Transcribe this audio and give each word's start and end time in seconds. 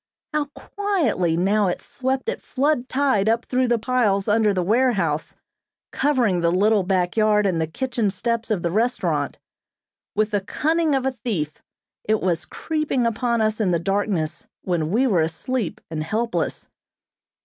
How 0.33 0.45
quietly 0.55 1.37
now 1.37 1.67
it 1.67 1.79
swept 1.79 2.27
at 2.27 2.41
flood 2.41 2.89
tide 2.89 3.29
up 3.29 3.45
through 3.45 3.67
the 3.67 3.77
piles 3.77 4.27
under 4.27 4.51
the 4.51 4.63
warehouse, 4.63 5.35
covering 5.91 6.41
the 6.41 6.51
little 6.51 6.81
back 6.81 7.15
yard 7.15 7.45
and 7.45 7.61
the 7.61 7.67
kitchen 7.67 8.09
steps 8.09 8.49
of 8.49 8.63
the 8.63 8.71
restaurant. 8.71 9.37
With 10.15 10.31
the 10.31 10.41
cunning 10.41 10.95
of 10.95 11.05
a 11.05 11.11
thief 11.11 11.61
it 12.03 12.19
was 12.19 12.45
creeping 12.45 13.05
upon 13.05 13.41
us 13.41 13.61
in 13.61 13.69
the 13.69 13.77
darkness 13.77 14.47
when 14.63 14.89
we 14.89 15.05
were 15.05 15.21
asleep 15.21 15.79
and 15.91 16.03
helpless. 16.03 16.67